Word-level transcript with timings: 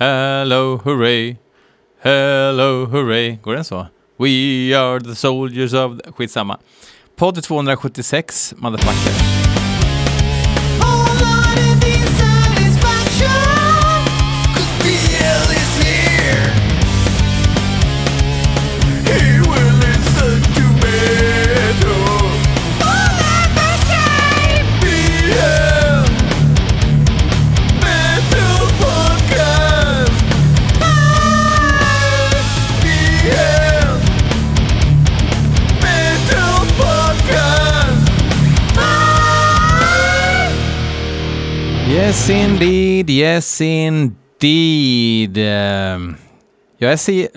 Hello 0.00 0.78
hooray, 0.78 1.36
hello 2.02 2.86
hooray. 2.86 3.36
Går 3.42 3.54
den 3.54 3.64
så? 3.64 3.86
We 4.20 4.74
are 4.76 5.00
the 5.00 5.14
soldiers 5.14 5.74
of... 5.74 5.98
The... 5.98 6.12
Skitsamma. 6.12 6.56
Podd 7.16 7.42
276, 7.42 8.54
motherfucker. 8.56 9.12
Yes 42.30 42.50
indeed, 42.50 43.10
yes 43.10 43.60
indeed. 43.60 45.38
Ehm, 45.38 46.16
jag 46.78 46.92
är 46.92 46.96
se 46.96 47.28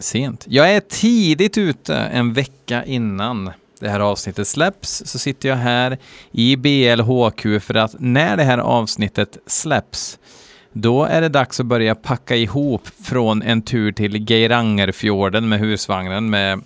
sent. 0.00 0.44
Jag 0.48 0.72
är 0.72 0.80
tidigt 0.80 1.58
ute, 1.58 1.96
en 1.96 2.32
vecka 2.32 2.84
innan 2.84 3.50
det 3.80 3.88
här 3.88 4.00
avsnittet 4.00 4.48
släpps, 4.48 5.02
så 5.06 5.18
sitter 5.18 5.48
jag 5.48 5.56
här 5.56 5.98
i 6.32 6.56
BLHQ 6.56 7.62
för 7.62 7.74
att 7.74 7.94
när 7.98 8.36
det 8.36 8.42
här 8.42 8.58
avsnittet 8.58 9.38
släpps, 9.46 10.18
då 10.72 11.04
är 11.04 11.20
det 11.20 11.28
dags 11.28 11.60
att 11.60 11.66
börja 11.66 11.94
packa 11.94 12.36
ihop 12.36 12.88
från 13.02 13.42
en 13.42 13.62
tur 13.62 13.92
till 13.92 14.24
Geirangerfjorden 14.24 15.48
med 15.48 15.58
husvagnen 15.58 16.30
med 16.30 16.60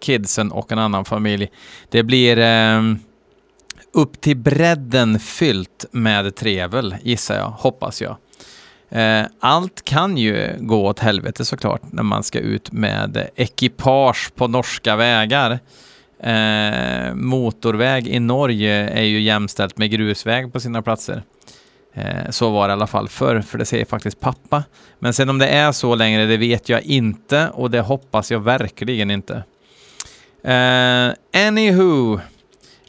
kidsen 0.00 0.52
och 0.52 0.72
en 0.72 0.78
annan 0.78 1.04
familj. 1.04 1.50
Det 1.88 2.02
blir 2.02 2.38
eh, 2.38 2.82
upp 3.92 4.20
till 4.20 4.36
bredden 4.36 5.18
fyllt 5.18 5.86
med 5.90 6.34
trevel, 6.34 6.96
gissar 7.02 7.36
jag, 7.36 7.48
hoppas 7.48 8.02
jag. 8.02 8.16
Eh, 8.88 9.26
allt 9.40 9.84
kan 9.84 10.16
ju 10.16 10.56
gå 10.58 10.86
åt 10.86 10.98
helvete 10.98 11.44
såklart 11.44 11.82
när 11.92 12.02
man 12.02 12.22
ska 12.22 12.38
ut 12.38 12.72
med 12.72 13.28
ekipage 13.36 14.34
på 14.34 14.48
norska 14.48 14.96
vägar. 14.96 15.58
Eh, 16.22 17.14
motorväg 17.14 18.08
i 18.08 18.20
Norge 18.20 18.88
är 18.88 19.02
ju 19.02 19.20
jämställt 19.20 19.78
med 19.78 19.90
grusväg 19.90 20.52
på 20.52 20.60
sina 20.60 20.82
platser. 20.82 21.22
Eh, 21.94 22.30
så 22.30 22.50
var 22.50 22.68
det 22.68 22.72
i 22.72 22.74
alla 22.74 22.86
fall 22.86 23.08
förr, 23.08 23.40
för 23.40 23.58
det 23.58 23.64
säger 23.64 23.84
faktiskt 23.84 24.20
pappa. 24.20 24.64
Men 24.98 25.12
sen 25.12 25.28
om 25.28 25.38
det 25.38 25.48
är 25.48 25.72
så 25.72 25.94
längre, 25.94 26.26
det 26.26 26.36
vet 26.36 26.68
jag 26.68 26.82
inte 26.82 27.48
och 27.48 27.70
det 27.70 27.80
hoppas 27.80 28.30
jag 28.30 28.40
verkligen 28.40 29.10
inte. 29.10 29.42
Eh, 30.44 31.12
anywho, 31.46 32.20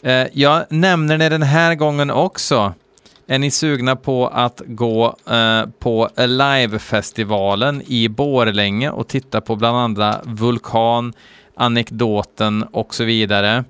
Eh, 0.03 0.27
jag 0.33 0.66
nämner 0.69 1.17
det 1.17 1.30
den 1.30 1.44
här 1.44 1.75
gången 1.75 2.11
också. 2.11 2.73
Är 3.27 3.39
ni 3.39 3.52
sugna 3.52 3.95
på 3.95 4.27
att 4.27 4.61
gå 4.66 5.16
eh, 5.30 5.66
på 5.80 6.09
Alive-festivalen 6.16 7.81
i 7.88 8.09
Borlänge 8.09 8.89
och 8.89 9.07
titta 9.07 9.41
på 9.41 9.55
bland 9.55 9.77
andra 9.77 10.22
Vulkan, 10.23 11.13
Anekdoten 11.55 12.63
och 12.63 12.95
så 12.95 13.03
vidare? 13.03 13.63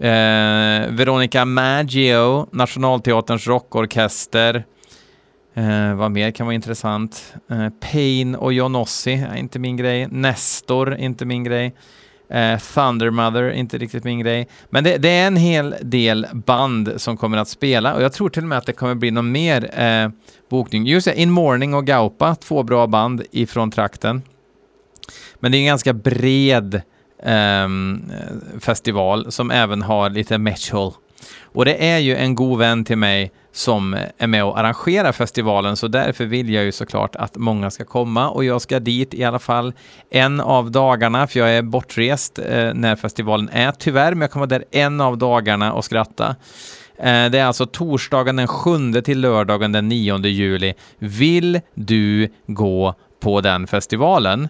Eh, 0.00 0.90
Veronica 0.90 1.44
Maggio, 1.44 2.46
Nationalteaterns 2.52 3.46
rockorkester. 3.46 4.64
Eh, 5.54 5.94
vad 5.94 6.10
mer 6.10 6.30
kan 6.30 6.46
vara 6.46 6.54
intressant? 6.54 7.34
Eh, 7.50 7.68
Pain 7.92 8.34
och 8.34 8.52
Jonossi, 8.52 9.26
inte 9.36 9.58
min 9.58 9.76
grej. 9.76 10.06
Nestor, 10.10 10.96
inte 10.96 11.24
min 11.24 11.44
grej. 11.44 11.74
Eh, 12.30 12.58
Thunder 12.58 13.10
Mother, 13.10 13.50
inte 13.50 13.78
riktigt 13.78 14.04
min 14.04 14.18
grej. 14.18 14.48
Men 14.70 14.84
det, 14.84 14.96
det, 14.96 15.08
är 15.08 15.26
en 15.26 15.36
hel 15.36 15.74
del 15.82 16.26
band 16.32 16.92
som 16.96 17.16
kommer 17.16 17.38
att 17.38 17.48
spela 17.48 17.94
och 17.94 18.02
jag 18.02 18.12
tror 18.12 18.28
till 18.28 18.42
och 18.42 18.48
med 18.48 18.58
att 18.58 18.66
det 18.66 18.72
kommer 18.72 18.94
bli 18.94 19.10
någon 19.10 19.32
mer 19.32 19.80
eh, 19.80 20.10
bokning. 20.50 20.86
Just 20.86 21.06
det, 21.06 21.20
In 21.20 21.30
Morning 21.30 21.74
och 21.74 21.86
Gaupa, 21.86 22.34
två 22.34 22.62
bra 22.62 22.86
band 22.86 23.22
ifrån 23.30 23.70
trakten. 23.70 24.22
Men 25.40 25.52
det 25.52 25.58
är 25.58 25.60
en 25.60 25.66
ganska 25.66 25.92
bred 25.92 26.74
eh, 27.22 27.68
festival 28.60 29.32
som 29.32 29.50
även 29.50 29.82
har 29.82 30.10
lite 30.10 30.38
metal. 30.38 30.92
Och 31.42 31.64
det 31.64 31.88
är 31.88 31.98
ju 31.98 32.16
en 32.16 32.34
god 32.34 32.58
vän 32.58 32.84
till 32.84 32.98
mig 32.98 33.32
som 33.58 33.96
är 34.18 34.26
med 34.26 34.44
och 34.44 34.58
arrangerar 34.58 35.12
festivalen, 35.12 35.76
så 35.76 35.88
därför 35.88 36.24
vill 36.24 36.50
jag 36.50 36.64
ju 36.64 36.72
såklart 36.72 37.16
att 37.16 37.36
många 37.36 37.70
ska 37.70 37.84
komma 37.84 38.30
och 38.30 38.44
jag 38.44 38.60
ska 38.60 38.80
dit 38.80 39.14
i 39.14 39.24
alla 39.24 39.38
fall 39.38 39.72
en 40.10 40.40
av 40.40 40.70
dagarna, 40.70 41.26
för 41.26 41.40
jag 41.40 41.50
är 41.50 41.62
bortrest 41.62 42.38
eh, 42.38 42.74
när 42.74 42.96
festivalen 42.96 43.48
är 43.52 43.72
tyvärr, 43.72 44.10
men 44.10 44.20
jag 44.20 44.30
kommer 44.30 44.46
där 44.46 44.64
en 44.70 45.00
av 45.00 45.18
dagarna 45.18 45.72
och 45.72 45.84
skratta. 45.84 46.36
Eh, 46.98 47.30
det 47.30 47.38
är 47.38 47.44
alltså 47.44 47.66
torsdagen 47.66 48.36
den 48.36 48.48
7 48.48 48.92
till 48.92 49.20
lördagen 49.20 49.72
den 49.72 49.88
9 49.88 50.18
juli. 50.18 50.74
Vill 50.98 51.60
du 51.74 52.28
gå 52.46 52.94
på 53.20 53.40
den 53.40 53.66
festivalen? 53.66 54.48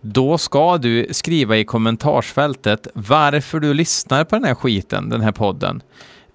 Då 0.00 0.38
ska 0.38 0.78
du 0.78 1.06
skriva 1.10 1.56
i 1.56 1.64
kommentarsfältet 1.64 2.86
varför 2.94 3.60
du 3.60 3.74
lyssnar 3.74 4.24
på 4.24 4.36
den 4.36 4.44
här 4.44 4.54
skiten, 4.54 5.08
den 5.08 5.20
här 5.20 5.32
podden. 5.32 5.82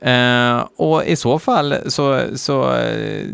Eh, 0.02 0.68
och 0.76 1.06
i 1.06 1.16
så 1.16 1.40
fall 1.40 1.76
så, 1.86 2.22
så 2.36 2.74
eh, 2.74 3.28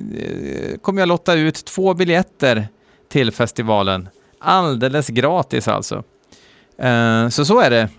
kommer 0.81 1.01
jag 1.01 1.09
lotta 1.09 1.33
ut 1.33 1.65
två 1.65 1.93
biljetter 1.93 2.67
till 3.09 3.31
festivalen. 3.31 4.09
Alldeles 4.39 5.07
gratis 5.07 5.67
alltså. 5.67 6.03
Eh, 6.77 7.29
så 7.29 7.45
så 7.45 7.59
är 7.59 7.69
det. 7.69 7.89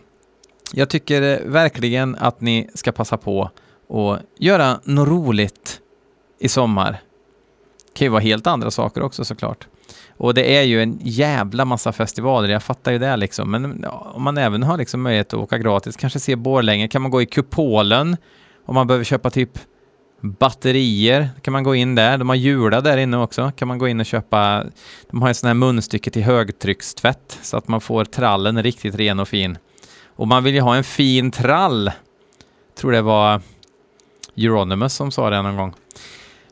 Jag 0.72 0.88
tycker 0.88 1.42
verkligen 1.44 2.16
att 2.16 2.40
ni 2.40 2.68
ska 2.74 2.92
passa 2.92 3.16
på 3.16 3.50
och 3.88 4.18
göra 4.38 4.80
något 4.84 5.08
roligt 5.08 5.80
i 6.38 6.48
sommar. 6.48 6.92
Det 6.92 7.98
kan 7.98 8.04
ju 8.04 8.08
vara 8.08 8.22
helt 8.22 8.46
andra 8.46 8.70
saker 8.70 9.02
också 9.02 9.24
såklart. 9.24 9.66
Och 10.16 10.34
det 10.34 10.56
är 10.56 10.62
ju 10.62 10.82
en 10.82 10.98
jävla 11.02 11.64
massa 11.64 11.92
festivaler, 11.92 12.48
jag 12.48 12.62
fattar 12.62 12.92
ju 12.92 12.98
det 12.98 13.16
liksom. 13.16 13.50
Men 13.50 13.84
om 13.84 14.22
man 14.22 14.38
även 14.38 14.62
har 14.62 14.76
liksom 14.78 15.02
möjlighet 15.02 15.34
att 15.34 15.40
åka 15.40 15.58
gratis, 15.58 15.96
kanske 15.96 16.20
se 16.20 16.36
Borlänge, 16.36 16.88
kan 16.88 17.02
man 17.02 17.10
gå 17.10 17.22
i 17.22 17.26
Kupolen 17.26 18.16
om 18.68 18.74
man 18.74 18.86
behöver 18.86 19.04
köpa 19.04 19.30
typ 19.30 19.50
batterier 20.20 21.28
kan 21.42 21.52
man 21.52 21.62
gå 21.62 21.74
in 21.74 21.94
där. 21.94 22.18
De 22.18 22.28
har 22.28 22.36
Jula 22.36 22.80
där 22.80 22.96
inne 22.96 23.16
också. 23.16 23.52
Kan 23.56 23.68
man 23.68 23.78
gå 23.78 23.88
in 23.88 24.00
och 24.00 24.06
köpa. 24.06 24.64
De 25.10 25.22
har 25.22 25.30
ett 25.30 25.36
sån 25.36 25.46
här 25.46 25.54
munstycke 25.54 26.10
till 26.10 26.22
högtryckstvätt 26.22 27.38
så 27.42 27.56
att 27.56 27.68
man 27.68 27.80
får 27.80 28.04
trallen 28.04 28.62
riktigt 28.62 28.94
ren 28.94 29.20
och 29.20 29.28
fin. 29.28 29.58
Och 30.16 30.28
man 30.28 30.44
vill 30.44 30.54
ju 30.54 30.60
ha 30.60 30.76
en 30.76 30.84
fin 30.84 31.30
trall. 31.30 31.90
Tror 32.78 32.92
det 32.92 33.02
var 33.02 33.40
Euronymous 34.36 34.94
som 34.94 35.10
sa 35.10 35.30
det 35.30 35.42
någon 35.42 35.56
gång. 35.56 35.74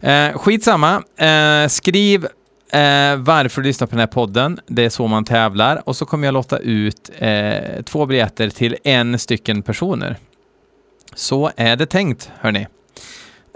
Eh, 0.01 0.39
skitsamma. 0.39 1.03
Eh, 1.17 1.69
skriv 1.69 2.25
eh, 2.73 3.17
varför 3.17 3.63
du 3.63 3.69
lyssnar 3.69 3.87
på 3.87 3.91
den 3.91 4.01
här 4.01 4.07
podden. 4.07 4.61
Det 4.67 4.85
är 4.85 4.91
så 4.91 5.07
man 5.07 5.25
tävlar. 5.25 5.83
Och 5.89 5.97
så 5.97 6.07
kommer 6.07 6.27
jag 6.27 6.33
låta 6.33 6.59
ut 6.59 7.11
eh, 7.19 7.83
två 7.85 8.07
biljetter 8.07 8.51
till 8.51 8.77
en 8.85 9.19
stycken 9.19 9.63
personer. 9.63 10.17
Så 11.15 11.51
är 11.57 11.77
det 11.77 11.87
tänkt, 11.87 12.31
hörni. 12.41 12.67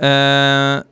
Uh, 0.02 0.82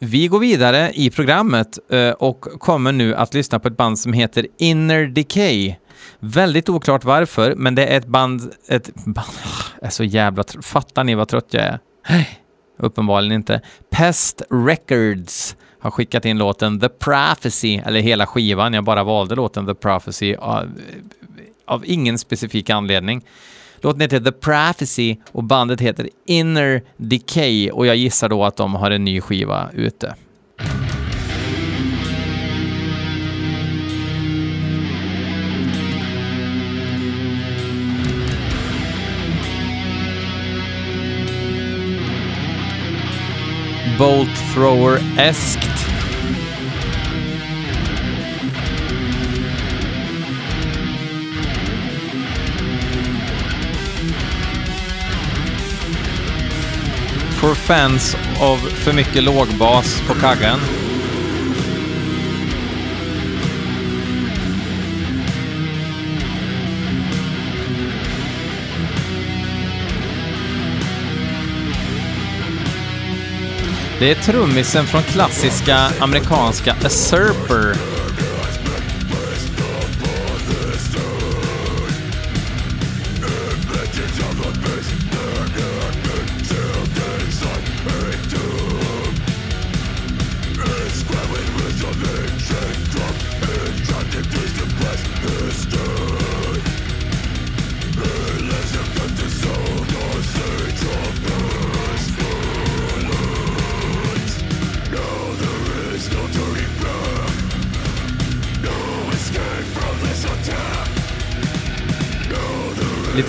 vi 0.00 0.28
går 0.28 0.38
vidare 0.38 0.92
i 0.94 1.10
programmet 1.10 1.78
uh, 1.92 2.10
och 2.10 2.40
kommer 2.40 2.92
nu 2.92 3.14
att 3.14 3.34
lyssna 3.34 3.58
på 3.58 3.68
ett 3.68 3.76
band 3.76 3.98
som 3.98 4.12
heter 4.12 4.46
Inner 4.58 5.06
Decay. 5.06 5.74
Väldigt 6.18 6.68
oklart 6.68 7.04
varför, 7.04 7.54
men 7.54 7.74
det 7.74 7.86
är 7.86 7.98
ett 7.98 8.06
band... 8.06 8.52
Ett 8.68 8.94
band 8.94 9.28
jag 9.80 9.86
är 9.86 9.90
så 9.90 10.04
jävla... 10.04 10.44
Fattar 10.62 11.04
ni 11.04 11.14
vad 11.14 11.28
trött 11.28 11.48
jag 11.50 11.62
är? 11.62 11.78
Uppenbarligen 12.78 13.32
inte. 13.32 13.60
Pest 13.90 14.42
Records 14.50 15.56
har 15.78 15.90
skickat 15.90 16.24
in 16.24 16.38
låten 16.38 16.80
The 16.80 16.88
Prophecy, 16.88 17.76
eller 17.86 18.00
hela 18.00 18.26
skivan. 18.26 18.74
Jag 18.74 18.84
bara 18.84 19.04
valde 19.04 19.34
låten 19.34 19.66
The 19.66 19.74
Prophecy 19.74 20.34
av, 20.34 20.70
av 21.66 21.82
ingen 21.86 22.18
specifik 22.18 22.70
anledning. 22.70 23.24
Låten 23.84 24.00
heter 24.00 24.20
The 24.20 24.32
Prophecy 24.32 25.16
och 25.32 25.44
bandet 25.44 25.80
heter 25.80 26.08
Inner 26.26 26.82
Decay 26.96 27.70
och 27.70 27.86
jag 27.86 27.96
gissar 27.96 28.28
då 28.28 28.44
att 28.44 28.56
de 28.56 28.74
har 28.74 28.90
en 28.90 29.04
ny 29.04 29.20
skiva 29.20 29.70
ute. 29.72 30.14
Bolt 43.98 44.54
Thrower-eskt 44.54 45.83
for 57.44 57.54
fans 57.54 58.16
av 58.40 58.56
för 58.56 58.92
mycket 58.92 59.22
lågbas 59.22 60.02
på 60.08 60.14
kaggen. 60.14 60.58
Det 73.98 74.10
är 74.10 74.14
trummisen 74.14 74.86
från 74.86 75.02
klassiska 75.02 75.76
amerikanska 76.00 76.72
A 76.84 76.88
Surper 76.88 77.93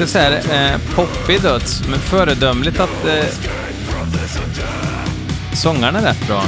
Lite 0.05 0.13
så 0.13 0.19
här 0.19 0.73
eh, 0.73 0.79
poppig 0.95 1.41
döds, 1.41 1.83
men 1.89 1.99
föredömligt 1.99 2.79
att 2.79 3.05
eh, 3.05 3.25
sångarna 5.53 5.99
är 5.99 6.03
rätt 6.03 6.27
bra. 6.27 6.43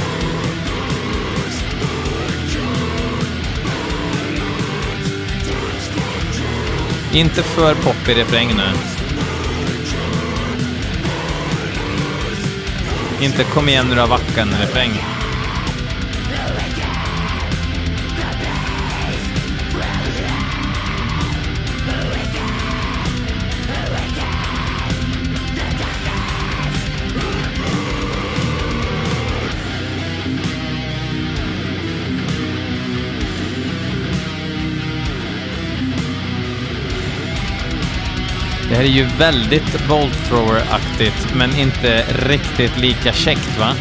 Inte 7.12 7.42
för 7.42 7.74
poppig 7.74 8.16
refräng 8.16 8.48
nu. 8.56 8.72
Inte 13.24 13.44
kom 13.44 13.68
igen 13.68 13.86
nu 13.90 13.96
då 13.96 14.06
vackan 14.06 14.48
refräng. 14.60 15.17
Här 38.78 38.84
är 38.84 38.88
ju 38.88 39.04
väldigt 39.18 39.88
Bolt 39.88 40.28
Thrower-aktigt, 40.28 41.34
men 41.34 41.56
inte 41.56 42.04
riktigt 42.28 42.78
lika 42.78 43.12
käckt 43.12 43.58
va? 43.58 43.74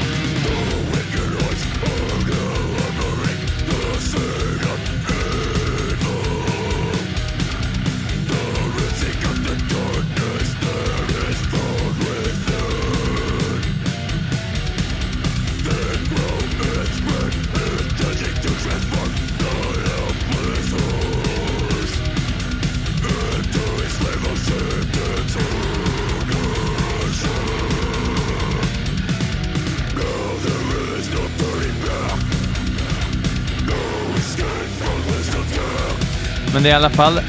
Det 36.68 36.72
är 36.72 36.74
i 36.74 36.78
alla 36.78 36.90
fall 36.90 37.19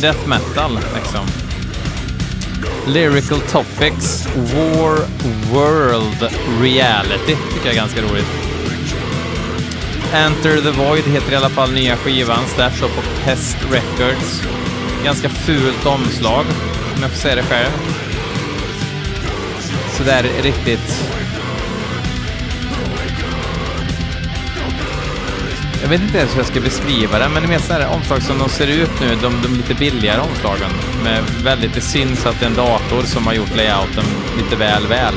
death 0.00 0.28
metal 0.28 0.78
liksom. 0.94 1.26
Lyrical 2.86 3.40
Topics 3.40 4.28
War 4.36 4.98
World 5.52 6.32
Reality 6.60 7.36
tycker 7.52 7.64
jag 7.64 7.72
är 7.72 7.76
ganska 7.76 8.02
roligt. 8.02 8.26
Enter 10.12 10.60
the 10.60 10.70
Void 10.70 11.04
heter 11.04 11.32
i 11.32 11.36
alla 11.36 11.48
fall 11.48 11.72
nya 11.72 11.96
skivan, 11.96 12.46
släpps 12.54 12.80
på 12.80 13.02
Pest 13.24 13.56
Records. 13.70 14.42
Ganska 15.04 15.28
fult 15.28 15.86
omslag, 15.86 16.44
om 16.96 17.02
jag 17.02 17.10
får 17.10 17.18
säga 17.18 17.34
det 17.34 17.42
själv. 17.42 17.70
Sådär 19.98 20.26
riktigt 20.42 21.13
Jag 25.84 25.88
vet 25.90 26.02
inte 26.02 26.18
ens 26.18 26.32
hur 26.32 26.38
jag 26.38 26.46
ska 26.46 26.60
beskriva 26.60 27.18
det, 27.18 27.28
men 27.28 27.42
det 27.42 27.46
är 27.46 27.48
mer 27.48 27.58
så 27.58 27.72
här 27.72 27.88
omslag 27.88 28.22
som 28.22 28.38
de 28.38 28.48
ser 28.48 28.66
ut 28.66 29.00
nu, 29.00 29.08
de, 29.22 29.42
de 29.42 29.56
lite 29.56 29.74
billigare 29.74 30.20
omslagen. 30.20 30.70
Med 31.02 31.24
väldigt, 31.44 31.74
det 31.74 31.80
syns 31.80 32.26
att 32.26 32.40
det 32.40 32.46
är 32.46 32.50
en 32.50 32.56
dator 32.56 33.02
som 33.02 33.26
har 33.26 33.34
gjort 33.34 33.56
layouten 33.56 34.04
lite 34.36 34.56
väl 34.56 34.86
väl. 34.86 35.14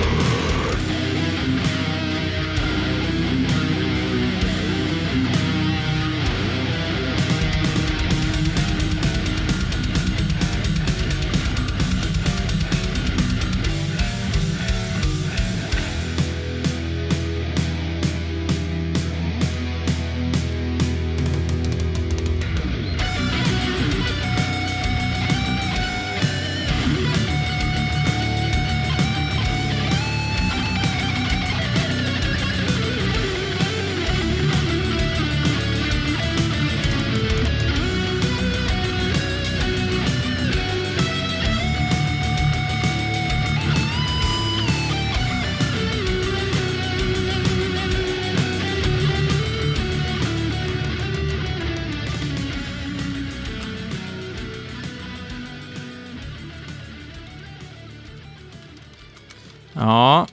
Ja. 59.78 60.28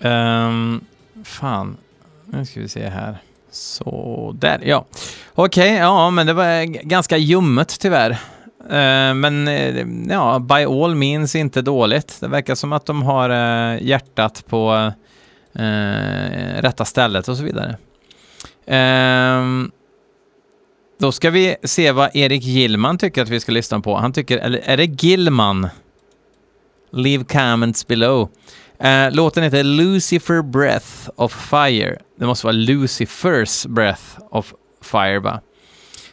Um, 0.00 0.84
fan. 1.24 1.76
Nu 2.26 2.46
ska 2.46 2.60
vi 2.60 2.68
se 2.68 2.88
här. 2.88 3.18
Så 3.50 4.34
där, 4.38 4.60
ja. 4.64 4.84
Okej, 5.34 5.72
okay, 5.72 5.76
ja, 5.76 6.10
men 6.10 6.26
det 6.26 6.32
var 6.32 6.64
ganska 6.64 7.16
ljummet 7.16 7.80
tyvärr. 7.80 8.10
Uh, 8.10 9.14
men 9.14 9.48
uh, 9.48 10.12
ja, 10.12 10.38
by 10.38 10.64
all 10.64 10.94
means 10.94 11.34
inte 11.34 11.62
dåligt. 11.62 12.16
Det 12.20 12.28
verkar 12.28 12.54
som 12.54 12.72
att 12.72 12.86
de 12.86 13.02
har 13.02 13.30
uh, 13.30 13.82
hjärtat 13.82 14.44
på 14.48 14.92
eh, 15.54 16.62
rätta 16.62 16.84
stället 16.84 17.28
och 17.28 17.36
så 17.36 17.44
vidare. 17.44 17.76
Ehm, 18.66 19.70
då 21.00 21.12
ska 21.12 21.30
vi 21.30 21.56
se 21.62 21.92
vad 21.92 22.16
Erik 22.16 22.42
Gillman 22.42 22.98
tycker 22.98 23.22
att 23.22 23.28
vi 23.28 23.40
ska 23.40 23.52
lyssna 23.52 23.80
på. 23.80 23.96
Han 23.96 24.12
tycker, 24.12 24.38
eller 24.38 24.58
är 24.64 24.76
det 24.76 24.84
Gillman? 24.84 25.68
Leave 26.94 27.24
comments 27.24 27.86
below. 27.86 28.28
Uh, 28.84 29.10
låten 29.12 29.42
heter 29.42 29.62
Lucifer 29.62 30.42
Breath 30.42 31.10
of 31.16 31.32
Fire. 31.32 31.98
Det 32.18 32.26
måste 32.26 32.46
vara 32.46 32.56
Lucifers 32.56 33.66
Breath 33.66 34.02
of 34.30 34.54
Fire, 34.82 35.18
va? 35.18 35.40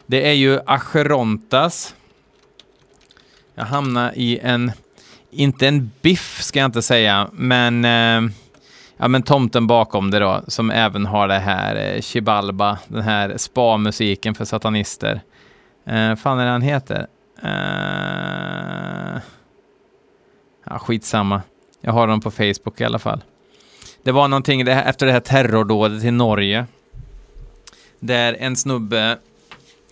Det 0.05 0.29
är 0.29 0.33
ju 0.33 0.59
Acherontas. 0.65 1.95
Jag 3.55 3.65
hamnar 3.65 4.11
i 4.15 4.39
en, 4.39 4.71
inte 5.31 5.67
en 5.67 5.91
biff 6.01 6.41
ska 6.41 6.59
jag 6.59 6.65
inte 6.65 6.81
säga, 6.81 7.29
men, 7.33 7.85
uh, 7.85 8.31
ja, 8.97 9.07
men 9.07 9.23
tomten 9.23 9.67
bakom 9.67 10.11
det 10.11 10.19
då, 10.19 10.41
som 10.47 10.71
även 10.71 11.05
har 11.05 11.27
det 11.27 11.39
här 11.39 11.95
uh, 11.95 12.01
Chibalba, 12.01 12.77
den 12.87 13.01
här 13.01 13.37
spa-musiken 13.37 14.35
för 14.35 14.45
satanister. 14.45 15.21
Uh, 15.87 16.15
fan 16.15 16.39
är 16.39 16.45
det 16.45 16.51
han 16.51 16.61
heter? 16.61 17.07
Uh, 17.43 19.21
Ja, 20.63 20.79
skitsamma. 20.79 21.41
Jag 21.81 21.91
har 21.91 22.07
dem 22.07 22.21
på 22.21 22.31
Facebook 22.31 22.81
i 22.81 22.83
alla 22.83 22.99
fall. 22.99 23.23
Det 24.03 24.11
var 24.11 24.27
någonting 24.27 24.65
det 24.65 24.73
här, 24.73 24.89
efter 24.89 25.05
det 25.05 25.11
här 25.11 25.19
terrordådet 25.19 26.03
i 26.03 26.11
Norge. 26.11 26.65
Där 27.99 28.37
en 28.39 28.55
snubbe 28.55 29.17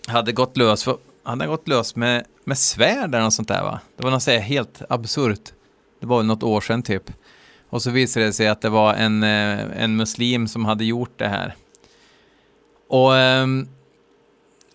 hade 0.06 0.32
gått 0.32 0.56
lös, 0.56 0.84
för, 0.84 0.96
han 1.22 1.40
hade 1.40 1.50
gått 1.50 1.68
lös 1.68 1.96
med, 1.96 2.24
med 2.44 2.58
svärd 2.58 3.14
eller 3.14 3.20
något 3.20 3.32
sånt 3.32 3.48
där 3.48 3.62
va? 3.62 3.80
Det 3.96 4.04
var 4.04 4.10
något 4.10 4.22
så 4.22 4.30
helt 4.30 4.82
absurt. 4.88 5.52
Det 6.00 6.06
var 6.06 6.22
något 6.22 6.42
år 6.42 6.60
sedan 6.60 6.82
typ. 6.82 7.10
Och 7.70 7.82
så 7.82 7.90
visade 7.90 8.26
det 8.26 8.32
sig 8.32 8.48
att 8.48 8.60
det 8.60 8.68
var 8.68 8.94
en, 8.94 9.22
eh, 9.22 9.82
en 9.82 9.96
muslim 9.96 10.48
som 10.48 10.64
hade 10.64 10.84
gjort 10.84 11.18
det 11.18 11.28
här. 11.28 11.54
Och 12.88 13.16
ehm, 13.16 13.68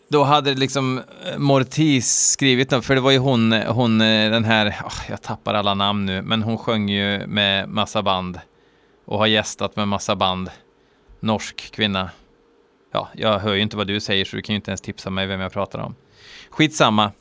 då 0.08 0.24
hade 0.24 0.54
liksom 0.54 1.02
eh, 1.26 1.38
Mortis 1.38 2.30
skrivit 2.30 2.70
den, 2.70 2.82
för 2.82 2.96
det 2.96 3.02
var 3.02 3.12
ju 3.12 3.18
hon, 3.18 3.52
hon 3.52 4.02
eh, 4.02 4.32
den 4.32 4.44
här, 4.44 4.68
oh, 4.68 5.02
jag 5.10 5.22
tappar 5.22 5.54
alla 5.54 5.74
namn 5.74 6.06
nu, 6.06 6.22
men 6.22 6.44
hon 6.44 6.58
sjöng 6.58 6.90
ju 6.90 7.28
med 7.28 7.70
massa 7.70 8.04
band 8.04 8.40
och 9.06 9.18
har 9.18 9.28
gästat 9.28 9.76
med 9.76 9.88
massa 9.88 10.16
band. 10.16 10.50
Norsk 11.20 11.72
kvinna. 11.72 12.10
Ja, 12.92 13.10
jag 13.14 13.40
hör 13.40 13.54
ju 13.54 13.62
inte 13.62 13.78
vad 13.78 13.88
du 13.88 14.00
säger 14.00 14.26
så 14.26 14.36
du 14.36 14.42
kan 14.42 14.54
ju 14.54 14.56
inte 14.56 14.72
ens 14.72 14.82
tipsa 14.82 15.10
mig 15.10 15.28
vem 15.28 15.40
jag 15.40 15.52
pratar 15.52 15.80
om. 15.80 15.96
Skitsamma. 16.50 17.12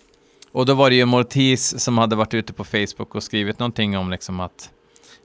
Och 0.52 0.66
då 0.66 0.74
var 0.74 0.90
det 0.90 0.96
ju 0.96 1.04
Mortis 1.04 1.80
som 1.80 1.98
hade 1.98 2.16
varit 2.16 2.34
ute 2.34 2.52
på 2.52 2.64
Facebook 2.64 3.14
och 3.14 3.22
skrivit 3.22 3.58
någonting 3.58 3.98
om 3.98 4.10
liksom 4.10 4.40
att 4.40 4.70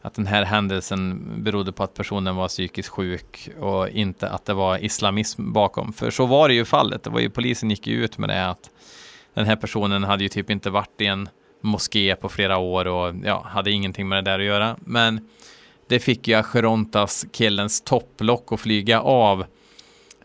att 0.02 0.14
den 0.14 0.28
här 0.28 0.44
händelsen 0.44 1.32
berodde 1.44 1.72
på 1.72 1.84
att 1.84 1.94
personen 1.94 2.36
var 2.36 2.48
psykiskt 2.48 2.90
sjuk 2.90 3.50
och 3.60 3.90
inte 3.90 4.30
att 4.30 4.46
det 4.46 4.54
var 4.54 4.84
islamism 4.84 5.54
bakom. 5.54 5.94
För 5.94 6.12
så 6.12 6.26
var 6.26 6.48
det 6.48 6.54
ju 6.54 6.66
fallet. 6.66 7.04
Det 7.04 7.10
var 7.10 7.20
ju, 7.20 7.30
polisen 7.30 7.70
gick 7.70 7.88
ju 7.88 8.04
ut 8.04 8.18
med 8.18 8.30
det 8.30 8.48
att 8.50 8.70
den 9.34 9.46
här 9.46 9.56
personen 9.56 10.04
hade 10.04 10.24
ju 10.24 10.30
typ 10.30 10.50
inte 10.50 10.70
varit 10.70 11.02
i 11.02 11.06
en 11.06 11.30
moské 11.62 12.16
på 12.16 12.30
flera 12.30 12.58
år 12.58 12.88
och 12.88 13.16
ja, 13.24 13.46
hade 13.48 13.72
ingenting 13.72 14.08
med 14.08 14.24
det 14.24 14.32
där 14.32 14.40
att 14.40 14.46
göra. 14.46 14.76
Men 14.80 15.30
det 15.88 16.00
fick 16.00 16.28
ju 16.28 16.34
Acherontas 16.34 17.26
killens 17.32 17.82
topplock 17.82 18.52
att 18.52 18.60
flyga 18.60 19.02
av. 19.02 19.46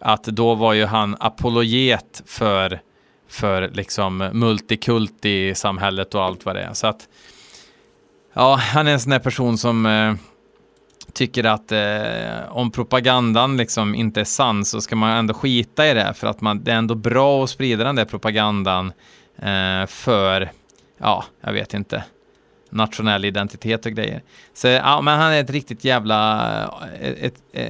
Att 0.00 0.24
då 0.24 0.54
var 0.54 0.72
ju 0.72 0.84
han 0.84 1.16
apologet 1.20 2.22
för, 2.26 2.80
för 3.28 3.70
liksom 3.74 4.30
multikulti-samhället 4.32 6.14
och 6.14 6.22
allt 6.22 6.44
vad 6.44 6.56
det 6.56 6.62
är. 6.62 6.74
Så 6.74 6.86
att 6.86 7.08
Ja, 8.36 8.54
han 8.54 8.86
är 8.86 8.92
en 8.92 9.00
sån 9.00 9.10
där 9.10 9.18
person 9.18 9.58
som 9.58 9.86
eh, 9.86 10.14
tycker 11.12 11.44
att 11.44 11.72
eh, 11.72 12.56
om 12.56 12.70
propagandan 12.70 13.56
liksom 13.56 13.94
inte 13.94 14.20
är 14.20 14.24
sann 14.24 14.64
så 14.64 14.80
ska 14.80 14.96
man 14.96 15.10
ändå 15.10 15.34
skita 15.34 15.88
i 15.88 15.94
det 15.94 16.14
för 16.14 16.26
att 16.26 16.40
man, 16.40 16.64
det 16.64 16.72
är 16.72 16.76
ändå 16.76 16.94
bra 16.94 17.44
att 17.44 17.50
sprida 17.50 17.84
den 17.84 17.96
där 17.96 18.04
propagandan 18.04 18.92
eh, 19.36 19.86
för, 19.86 20.52
ja, 20.98 21.24
jag 21.40 21.52
vet 21.52 21.74
inte, 21.74 22.04
nationell 22.70 23.24
identitet 23.24 23.86
och 23.86 23.92
grejer. 23.92 24.22
Så 24.54 24.68
ja, 24.68 25.00
men 25.00 25.18
han 25.18 25.32
är 25.32 25.40
ett 25.40 25.50
riktigt 25.50 25.84
jävla, 25.84 26.48
eh, 27.00 27.08
ett, 27.08 27.34
ett, 27.52 27.64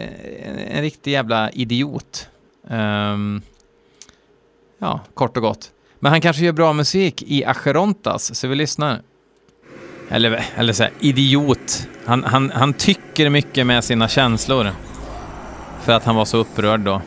en 0.68 0.82
riktig 0.82 1.12
jävla 1.12 1.50
idiot. 1.50 2.28
Um, 2.68 3.42
ja, 4.78 5.00
kort 5.14 5.36
och 5.36 5.42
gott. 5.42 5.70
Men 5.98 6.12
han 6.12 6.20
kanske 6.20 6.44
gör 6.44 6.52
bra 6.52 6.72
musik 6.72 7.22
i 7.22 7.44
Acherontas, 7.44 8.34
så 8.34 8.48
vi 8.48 8.54
lyssnar. 8.54 9.02
Eller, 10.10 10.44
eller 10.56 10.72
så 10.72 10.82
här, 10.82 10.92
idiot. 11.00 11.86
Han, 12.06 12.24
han, 12.24 12.52
han 12.54 12.72
tycker 12.72 13.30
mycket 13.30 13.66
med 13.66 13.84
sina 13.84 14.08
känslor. 14.08 14.70
För 15.84 15.92
att 15.92 16.04
han 16.04 16.16
var 16.16 16.24
så 16.24 16.36
upprörd 16.36 16.80
då. 16.80 17.00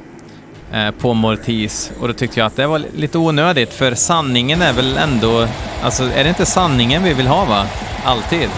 Eh, 0.73 0.91
på 0.91 1.13
Mortis. 1.13 1.91
Och 1.99 2.07
då 2.07 2.13
tyckte 2.13 2.39
jag 2.39 2.47
att 2.47 2.55
det 2.55 2.67
var 2.67 2.81
lite 2.95 3.17
onödigt, 3.17 3.73
för 3.73 3.95
sanningen 3.95 4.61
är 4.61 4.73
väl 4.73 4.97
ändå... 4.97 5.47
Alltså, 5.83 6.03
är 6.03 6.23
det 6.23 6.29
inte 6.29 6.45
sanningen 6.45 7.03
vi 7.03 7.13
vill 7.13 7.27
ha, 7.27 7.45
va? 7.45 7.65
Alltid. 8.05 8.49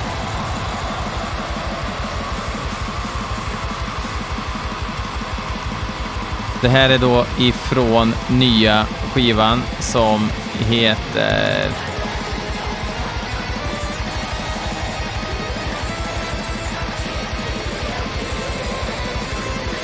Det 6.61 6.69
här 6.69 6.89
är 6.89 6.97
då 6.97 7.25
ifrån 7.39 8.13
nya 8.27 8.85
skivan 9.13 9.61
som 9.79 10.29
heter 10.59 11.88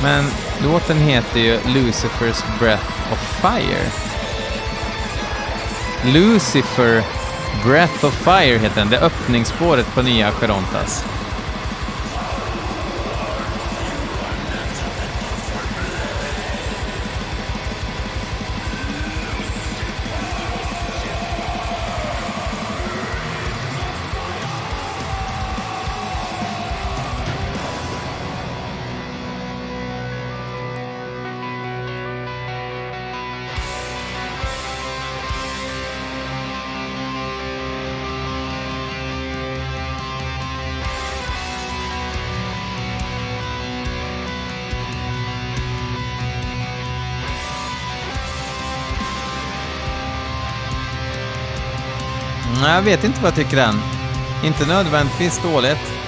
Men 0.02 0.26
låten 0.64 0.98
heter 0.98 1.40
ju 1.40 1.60
Lucifer's 1.60 2.44
Breath 2.60 3.12
of 3.12 3.20
Fire. 3.42 3.92
Lucifer 6.04 7.04
Breath 7.66 8.06
of 8.06 8.14
Fire 8.14 8.58
heter 8.58 8.76
den. 8.76 8.90
Det 8.90 8.98
är 8.98 9.04
öppningsspåret 9.04 9.94
på 9.94 10.02
nya 10.02 10.32
Nej, 52.66 52.76
Jag 52.76 52.82
vet 52.82 53.04
inte 53.04 53.22
vad 53.22 53.28
jag 53.32 53.36
tycker 53.36 53.58
än. 53.58 53.76
Inte 54.44 54.66
nödvändigtvis 54.66 55.42
dåligt. 55.44 56.05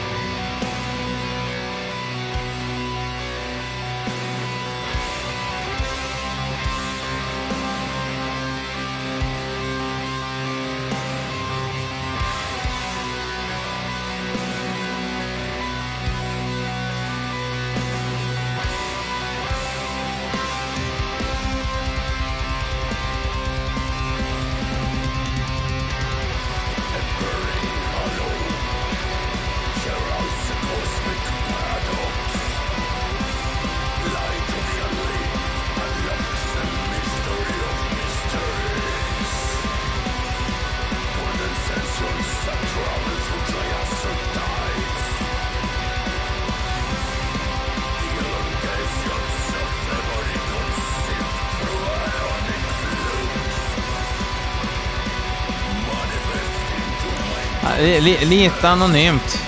Eh, 57.79 58.01
lite 58.27 58.69
anonymt. 58.69 59.43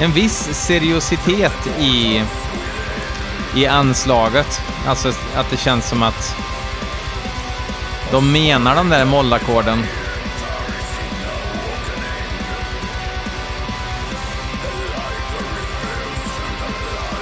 En 0.00 0.12
viss 0.12 0.48
seriositet 0.52 1.68
i, 1.80 2.22
i 3.54 3.66
anslaget. 3.66 4.60
Alltså 4.86 5.08
att 5.34 5.50
det 5.50 5.56
känns 5.56 5.88
som 5.88 6.02
att 6.02 6.36
de 8.10 8.32
menar 8.32 8.74
de 8.74 8.88
där 8.88 9.04
mollackorden. 9.04 9.86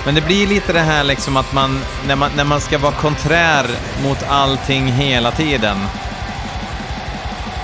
Men 0.04 0.14
det 0.14 0.20
blir 0.20 0.46
lite 0.46 0.72
det 0.72 0.80
här 0.80 1.04
liksom 1.04 1.36
att 1.36 1.52
man 1.52 1.80
när, 2.06 2.16
man, 2.16 2.30
när 2.36 2.44
man 2.44 2.60
ska 2.60 2.78
vara 2.78 2.92
konträr 2.92 3.66
mot 4.02 4.18
allting 4.28 4.86
hela 4.86 5.30
tiden 5.30 5.76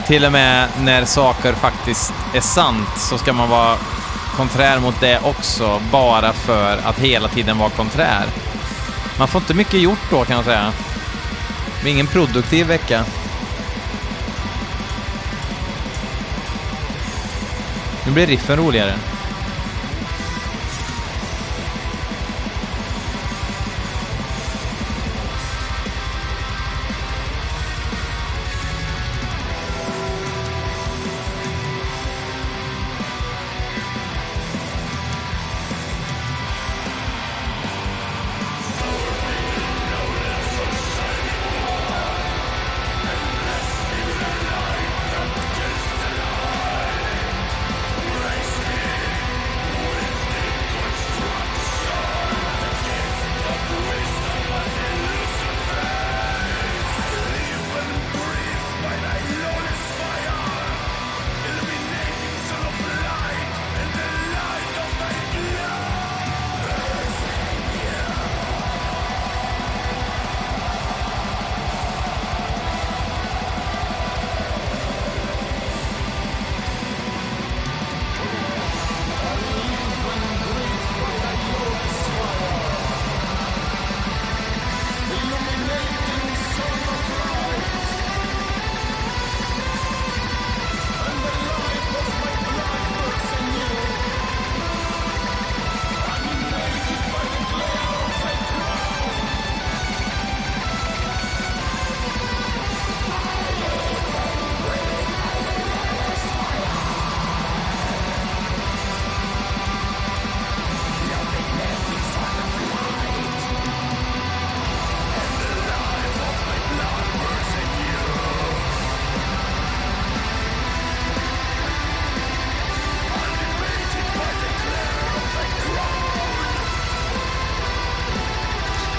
till 0.08 0.24
och 0.24 0.32
med 0.32 0.68
när 0.80 1.04
saker 1.04 1.52
faktiskt 1.52 2.12
är 2.34 2.40
sant 2.40 2.88
så 2.96 3.18
ska 3.18 3.32
man 3.32 3.48
vara 3.48 3.76
konträr 4.36 4.78
mot 4.80 5.00
det 5.00 5.20
också, 5.22 5.80
bara 5.92 6.32
för 6.32 6.76
att 6.84 6.98
hela 6.98 7.28
tiden 7.28 7.58
vara 7.58 7.70
konträr. 7.70 8.24
Man 9.18 9.28
får 9.28 9.40
inte 9.40 9.54
mycket 9.54 9.80
gjort 9.80 10.10
då 10.10 10.24
kan 10.24 10.36
jag 10.36 10.44
säga. 10.44 10.72
Det 11.76 11.82
blir 11.82 11.92
ingen 11.92 12.06
produktiv 12.06 12.66
vecka. 12.66 13.04
Nu 18.06 18.12
blir 18.12 18.26
riffen 18.26 18.56
roligare. 18.56 18.94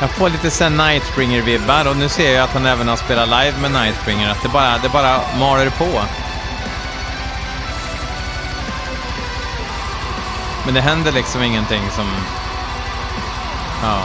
Jag 0.02 0.10
får 0.10 0.30
lite 0.30 0.52
sen 0.52 0.82
Nightbringer-vibbar 0.82 1.86
och 1.88 1.98
nu 1.98 2.10
ser 2.10 2.34
jag 2.34 2.44
att 2.44 2.54
han 2.54 2.66
även 2.66 2.88
har 2.88 2.96
spelat 2.96 3.28
live 3.30 3.54
med 3.62 3.72
Nightbringer. 3.72 4.30
Att 4.30 4.44
det 4.44 4.50
bara, 4.50 4.78
det 4.78 4.90
bara 4.90 5.22
maler 5.40 5.70
på. 5.70 6.02
Men 10.66 10.74
det 10.74 10.82
händer 10.82 11.12
liksom 11.12 11.44
ingenting 11.44 11.82
som... 11.96 12.06
Ja. 13.84 14.02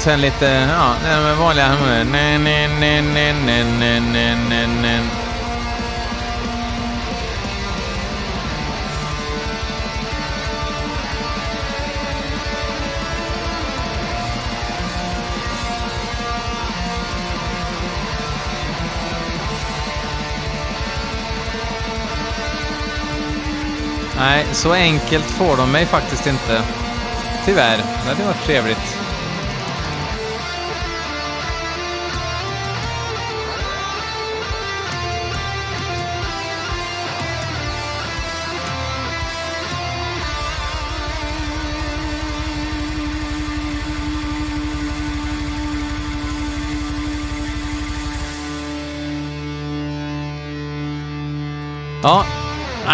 och 0.00 0.04
sen 0.04 0.20
lite, 0.20 0.46
ja, 0.46 0.94
den 1.04 1.38
vanliga 1.38 1.68
humören. 1.68 2.12
Nej, 24.16 24.46
så 24.52 24.72
enkelt 24.72 25.24
får 25.24 25.56
de 25.56 25.72
mig 25.72 25.86
faktiskt 25.86 26.26
inte. 26.26 26.62
Tyvärr. 27.44 27.76
Det 27.76 28.08
hade 28.08 28.24
varit 28.24 28.44
trevligt. 28.46 28.99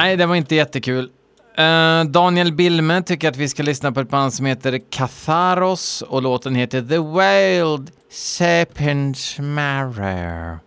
Nej 0.06 0.16
det 0.16 0.26
var 0.26 0.34
inte 0.34 0.54
jättekul. 0.54 1.04
Uh, 1.58 2.10
Daniel 2.10 2.52
Bilme 2.52 3.02
tycker 3.02 3.28
att 3.28 3.36
vi 3.36 3.48
ska 3.48 3.62
lyssna 3.62 3.92
på 3.92 4.00
ett 4.00 4.08
band 4.08 4.34
som 4.34 4.46
heter 4.46 4.80
Katharos 4.90 6.02
och 6.02 6.22
låten 6.22 6.54
heter 6.54 6.82
The 6.82 6.98
Wild 6.98 7.90
Serpent 8.10 9.38
Marrow. 9.38 10.58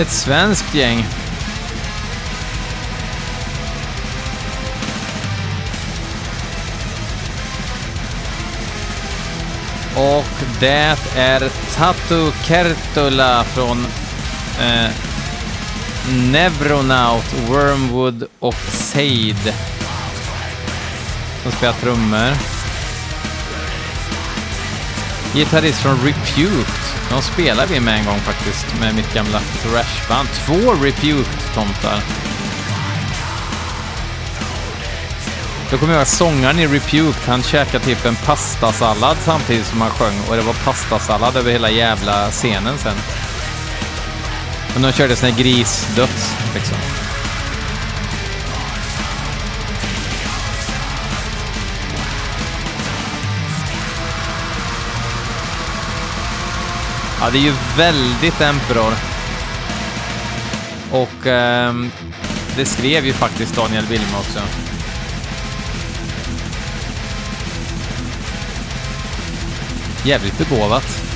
Ett 0.00 0.10
svenskt 0.10 0.74
gäng. 0.74 1.19
Och 10.00 10.24
det 10.60 10.96
är 11.16 11.50
Tatu 11.76 12.32
Kertula 12.44 13.44
från 13.44 13.86
eh, 14.60 14.90
Nevronaut, 16.32 17.34
Wormwood 17.48 18.24
och 18.38 18.54
Seid. 18.54 19.54
Som 21.42 21.52
spelar 21.52 21.72
trummor. 21.72 22.32
Gitarrist 25.34 25.78
från 25.78 25.96
Repute. 26.04 26.70
De 27.10 27.22
spelar 27.22 27.66
vi 27.66 27.80
med 27.80 27.98
en 27.98 28.04
gång 28.04 28.18
faktiskt, 28.18 28.80
med 28.80 28.94
mitt 28.94 29.14
gamla 29.14 29.40
thrashband. 29.40 30.28
Två 30.46 30.74
Repute-tomtar. 30.84 32.29
Då 35.70 35.78
kommer 35.78 35.92
jag 35.92 36.00
ihåg 36.00 36.06
sångaren 36.06 36.58
i 36.58 36.66
Repute, 36.66 37.18
han 37.26 37.42
käkade 37.42 37.84
typ 37.84 38.04
en 38.04 38.16
pastasallad 38.16 39.16
samtidigt 39.20 39.66
som 39.66 39.80
han 39.80 39.90
sjöng 39.90 40.20
och 40.28 40.36
det 40.36 40.42
var 40.42 40.52
pastasallad 40.52 41.36
över 41.36 41.52
hela 41.52 41.70
jävla 41.70 42.30
scenen 42.30 42.78
sen. 42.78 42.96
Men 44.72 44.82
de 44.82 44.92
körde 44.92 45.16
sån 45.16 45.30
här 45.30 45.38
grisdöds 45.38 46.36
liksom. 46.54 46.76
Ja, 57.20 57.30
det 57.30 57.38
är 57.38 57.42
ju 57.42 57.54
väldigt 57.76 58.40
Emperor. 58.40 58.92
Och 60.90 61.26
eh, 61.26 61.74
det 62.56 62.64
skrev 62.64 63.06
ju 63.06 63.12
faktiskt 63.12 63.56
Daniel 63.56 63.84
Wilma 63.86 64.18
också. 64.18 64.69
Jävligt 70.04 70.38
begåvat. 70.38 71.09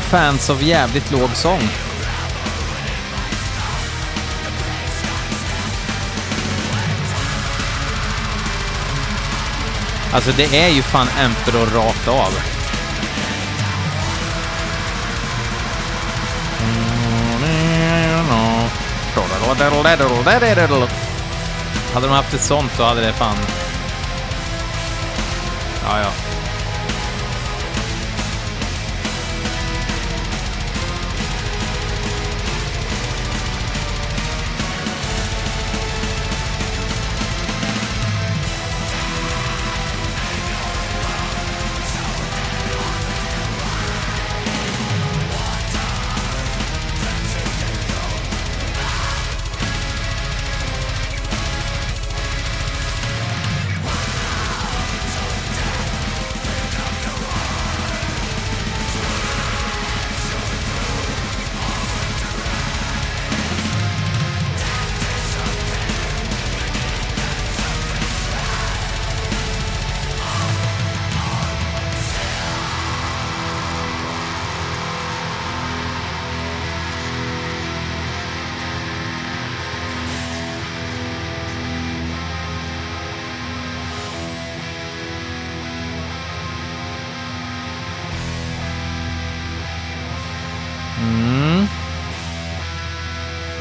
For 0.00 0.16
fans 0.18 0.50
av 0.50 0.62
jävligt 0.62 1.10
låg 1.10 1.30
sång. 1.34 1.68
Alltså 10.12 10.30
det 10.36 10.56
är 10.56 10.68
ju 10.68 10.82
fan 10.82 11.08
Emperor 11.18 11.66
rakt 11.66 12.08
av. 12.08 12.32
Hade 21.94 22.06
de 22.06 22.12
haft 22.12 22.34
ett 22.34 22.42
sånt 22.42 22.72
då 22.76 22.84
hade 22.84 23.00
det 23.00 23.12
fan... 23.12 23.36
Ja, 25.84 26.00
ja. 26.00 26.27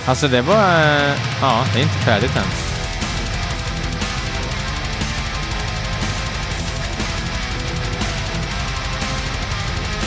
Alltså 0.07 0.27
det 0.27 0.41
var... 0.41 0.55
Eh, 0.55 1.13
ja, 1.41 1.65
det 1.73 1.79
är 1.79 1.83
inte 1.83 1.93
färdigt 1.93 2.35
än. 2.35 2.43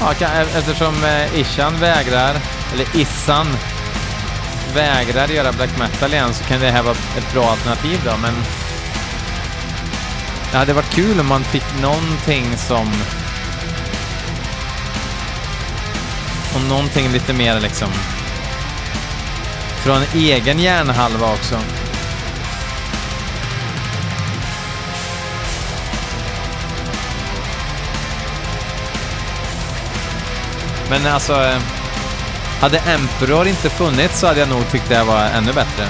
Ja, 0.01 0.13
e- 0.27 0.47
eftersom 0.57 1.05
eh, 1.05 1.41
Ishan 1.41 1.81
vägrar, 1.81 2.37
eller 2.75 2.87
Issan 2.97 3.47
vägrar 4.75 5.29
göra 5.29 5.53
black 5.53 5.79
metal 5.79 6.13
igen 6.13 6.35
så 6.35 6.45
kan 6.45 6.61
det 6.61 6.71
här 6.71 6.83
vara 6.83 6.97
ett 7.19 7.33
bra 7.33 7.51
alternativ 7.51 8.01
då, 8.05 8.17
men 8.23 8.35
det 10.53 10.59
hade 10.59 10.73
varit 10.73 10.95
kul 10.95 11.21
om 11.21 11.27
man 11.27 11.45
fick 11.45 11.81
någonting 11.83 12.57
som 12.57 12.93
om 16.57 16.69
någonting 16.69 17.13
lite 17.13 17.33
mer 17.33 17.61
liksom 17.61 17.89
från 19.85 20.03
egen 20.15 20.59
hjärnhalva 20.59 21.33
också. 21.33 21.59
Men 30.91 31.07
alltså, 31.07 31.33
eh, 31.33 31.59
hade 32.61 32.79
Emperor 32.79 33.47
inte 33.47 33.71
funnits 33.71 34.21
så 34.21 34.27
hade 34.27 34.41
jag 34.41 34.49
nog 34.49 34.71
tyckt 34.71 34.89
det 34.89 35.05
var 35.05 35.25
ännu 35.25 35.53
bättre. 35.53 35.89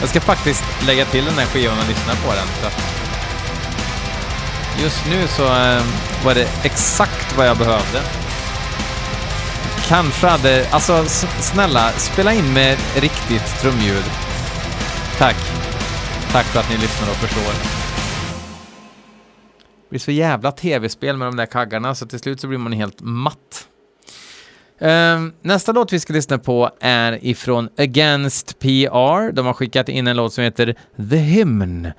Jag 0.00 0.08
ska 0.08 0.20
faktiskt 0.20 0.64
lägga 0.86 1.04
till 1.04 1.24
den 1.24 1.34
här 1.38 1.46
skivan 1.46 1.78
och 1.78 1.88
lyssna 1.88 2.12
på 2.14 2.34
den. 2.34 2.46
För 2.46 2.70
just 4.82 5.06
nu 5.10 5.28
så 5.28 5.44
eh, 5.44 5.82
var 6.24 6.34
det 6.34 6.48
exakt 6.62 7.36
vad 7.36 7.46
jag 7.46 7.56
behövde. 7.56 8.25
Kanske 9.88 10.26
hade, 10.26 10.68
alltså 10.70 11.04
snälla, 11.40 11.90
spela 11.90 12.32
in 12.34 12.52
med 12.52 12.78
riktigt 12.94 13.60
trumljud. 13.60 14.04
Tack. 15.18 15.36
Tack 16.32 16.46
för 16.46 16.60
att 16.60 16.70
ni 16.70 16.76
lyssnar 16.76 17.08
och 17.10 17.16
förstår. 17.16 17.52
Det 19.82 19.90
blir 19.90 20.00
så 20.00 20.10
jävla 20.10 20.52
tv-spel 20.52 21.16
med 21.16 21.28
de 21.28 21.36
där 21.36 21.46
kaggarna 21.46 21.94
så 21.94 22.06
till 22.06 22.18
slut 22.18 22.40
så 22.40 22.48
blir 22.48 22.58
man 22.58 22.72
helt 22.72 23.00
matt. 23.00 23.68
Uh, 24.82 24.88
nästa 25.42 25.72
låt 25.72 25.92
vi 25.92 26.00
ska 26.00 26.12
lyssna 26.12 26.38
på 26.38 26.70
är 26.80 27.24
ifrån 27.24 27.68
Against 27.78 28.58
PR. 28.58 29.32
De 29.32 29.46
har 29.46 29.52
skickat 29.52 29.88
in 29.88 30.06
en 30.06 30.16
låt 30.16 30.32
som 30.32 30.44
heter 30.44 30.74
The 31.10 31.16
Hymn 31.16 31.90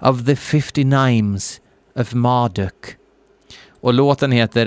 of 0.00 0.26
the 0.26 0.34
59s 0.34 1.60
of 1.94 2.14
Marduk. 2.14 2.96
Och 3.86 3.94
låten 3.94 4.32
heter, 4.32 4.66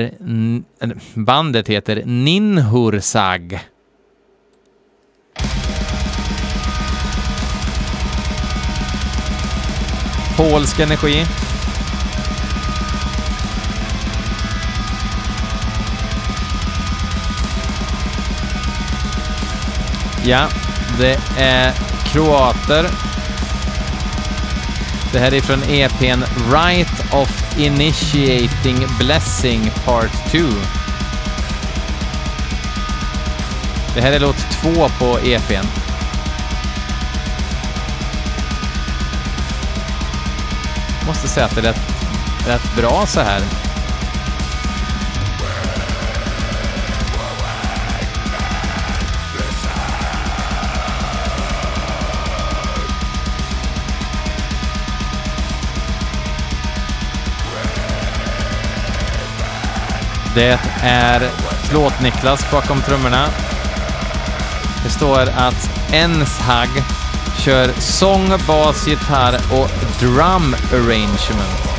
eller, 0.79 0.97
bandet 1.13 1.67
heter 1.67 2.03
Ninhursag. 2.05 3.59
Polsk 10.37 10.79
energi. 10.79 11.25
Ja, 20.25 20.47
det 20.99 21.19
är 21.37 21.73
kroater. 22.05 22.85
Det 25.11 25.19
här 25.19 25.33
är 25.33 25.41
från 25.41 25.63
EPn 25.63 26.23
Right 26.51 27.13
of 27.13 27.59
Initiating 27.59 28.87
Blessing 28.99 29.71
Part 29.85 30.31
2. 30.31 30.37
Det 33.95 34.01
här 34.01 34.11
är 34.11 34.19
låt 34.19 34.37
två 34.37 34.89
på 34.99 35.19
EPn. 35.19 35.67
Måste 41.07 41.27
säga 41.27 41.45
att 41.45 41.55
det 41.55 41.61
lät 41.61 41.79
rätt 42.47 42.75
bra 42.75 43.05
så 43.07 43.19
här. 43.19 43.41
Det 60.39 60.59
är 60.83 61.29
Plåt-Niklas 61.69 62.51
bakom 62.51 62.81
trummorna. 62.81 63.27
Det 64.83 64.89
står 64.89 65.21
att 65.21 65.69
Enshag 65.93 66.67
kör 67.37 67.71
sång, 67.79 68.29
bas, 68.47 68.87
gitarr 68.87 69.35
och 69.51 69.69
drum 69.99 70.55
arrangement. 70.73 71.78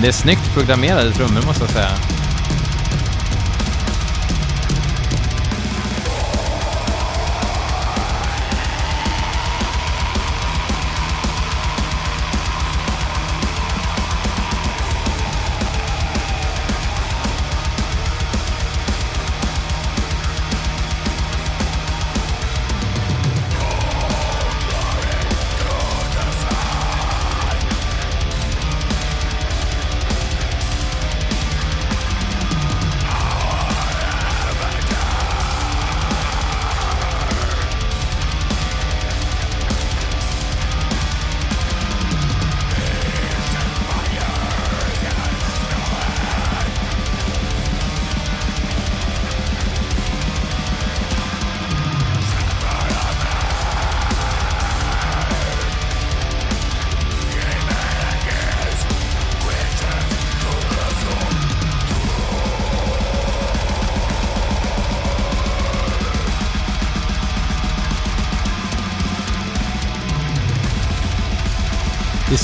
Men 0.00 0.04
det 0.04 0.10
är 0.10 0.12
snyggt 0.12 0.54
programmerade 0.54 1.12
trummor 1.12 1.42
måste 1.46 1.62
jag 1.62 1.70
säga. 1.70 2.19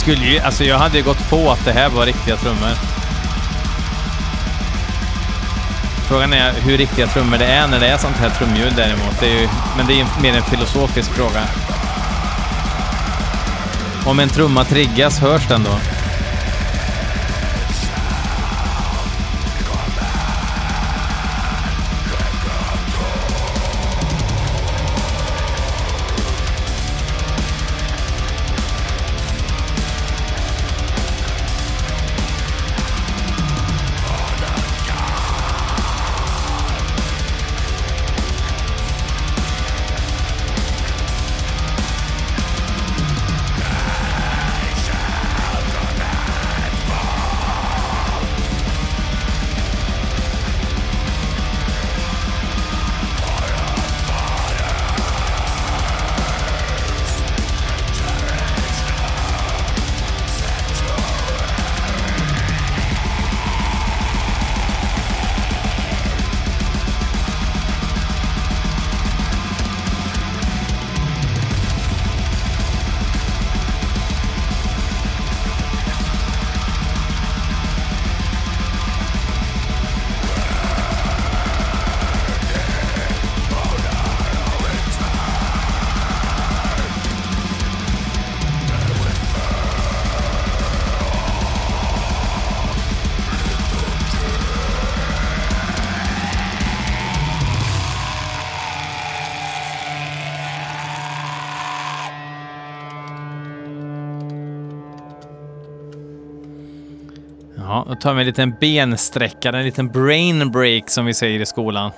Skulle 0.06 0.26
ju, 0.26 0.38
alltså 0.38 0.64
jag 0.64 0.78
hade 0.78 0.98
ju 0.98 1.04
gått 1.04 1.30
på 1.30 1.50
att 1.50 1.64
det 1.64 1.72
här 1.72 1.90
var 1.90 2.06
riktiga 2.06 2.36
trummor. 2.36 2.70
Frågan 6.08 6.32
är 6.32 6.52
hur 6.52 6.78
riktiga 6.78 7.06
trummor 7.06 7.38
det 7.38 7.44
är 7.44 7.66
när 7.66 7.80
det 7.80 7.86
är 7.86 7.98
sånt 7.98 8.16
här 8.16 8.30
trumljud 8.30 8.72
däremot. 8.76 9.20
Det 9.20 9.26
är 9.26 9.40
ju, 9.40 9.48
men 9.76 9.86
det 9.86 9.92
är 9.92 9.96
ju 9.96 10.04
mer 10.22 10.36
en 10.36 10.42
filosofisk 10.42 11.12
fråga. 11.12 11.42
Om 14.06 14.18
en 14.20 14.28
trumma 14.28 14.64
triggas, 14.64 15.18
hörs 15.18 15.48
den 15.48 15.64
då? 15.64 15.95
Ja, 107.68 107.84
då 107.88 107.94
tar 107.94 108.14
vi 108.14 108.20
en 108.20 108.26
liten 108.26 108.54
bensträckare, 108.60 109.58
en 109.58 109.64
liten 109.64 109.88
brain 109.88 110.50
break 110.50 110.90
som 110.90 111.06
vi 111.06 111.14
säger 111.14 111.40
i 111.40 111.46
skolan. 111.46 111.90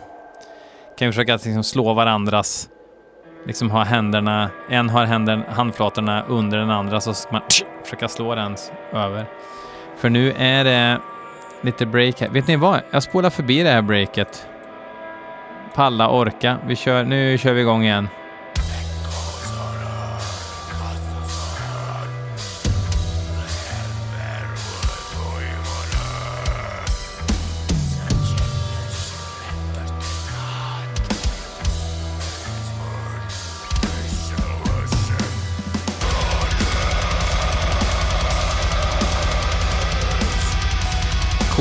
Kan 0.98 1.06
vi 1.08 1.12
försöka 1.12 1.34
att 1.34 1.44
liksom 1.44 1.64
slå 1.64 1.94
varandras, 1.94 2.68
liksom 3.46 3.70
ha 3.70 3.84
händerna, 3.84 4.50
en 4.68 4.90
har 4.90 5.04
händer, 5.04 5.44
handflatorna 5.48 6.22
under 6.22 6.58
den 6.58 6.70
andra 6.70 7.00
så 7.00 7.14
ska 7.14 7.32
man 7.32 7.42
försöka 7.84 8.08
slå 8.08 8.34
den 8.34 8.56
över. 8.92 9.26
För 9.96 10.10
nu 10.10 10.32
är 10.32 10.64
det 10.64 10.98
lite 11.60 11.86
break 11.86 12.20
här. 12.20 12.28
Vet 12.28 12.46
ni 12.46 12.56
vad? 12.56 12.80
Jag 12.90 13.02
spolar 13.02 13.30
förbi 13.30 13.62
det 13.62 13.70
här 13.70 13.82
breaket. 13.82 14.46
Palla, 15.74 16.10
orka. 16.10 16.58
Vi 16.66 16.76
kör, 16.76 17.04
nu 17.04 17.38
kör 17.38 17.52
vi 17.52 17.60
igång 17.60 17.84
igen. 17.84 18.08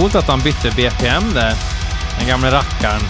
Coolt 0.07 0.15
att 0.15 0.27
han 0.27 0.39
bytte 0.39 0.71
BPM 0.75 1.33
där, 1.33 1.53
den 2.19 2.27
gamle 2.27 2.51
rackaren. 2.51 3.01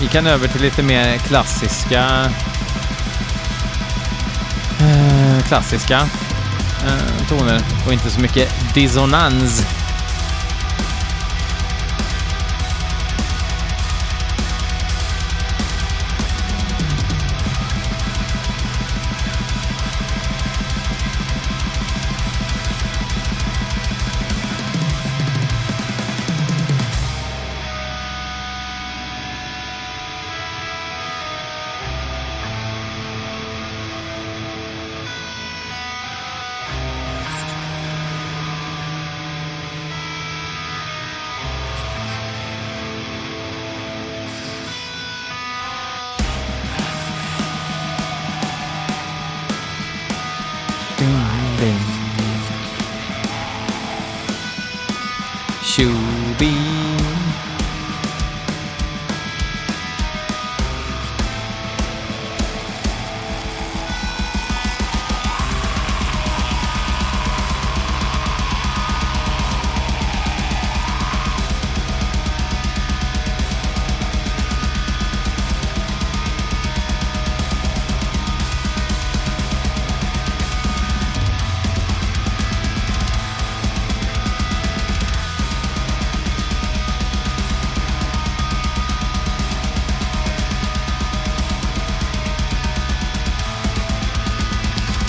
Vi 0.00 0.08
kan 0.08 0.26
över 0.26 0.48
till 0.48 0.60
lite 0.60 0.82
mer 0.82 1.18
klassiska 1.18 2.30
klassiska 5.46 5.98
eh, 6.86 7.28
toner 7.28 7.62
och 7.86 7.92
inte 7.92 8.10
så 8.10 8.20
mycket 8.20 8.74
dissonans. 8.74 9.66